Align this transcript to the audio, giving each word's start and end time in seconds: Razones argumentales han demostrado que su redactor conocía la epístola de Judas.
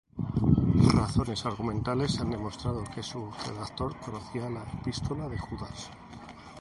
Razones 0.97 1.45
argumentales 1.45 2.19
han 2.19 2.31
demostrado 2.31 2.83
que 2.85 3.03
su 3.03 3.29
redactor 3.47 3.99
conocía 3.99 4.49
la 4.49 4.63
epístola 4.79 5.29
de 5.29 5.37
Judas. 5.37 5.91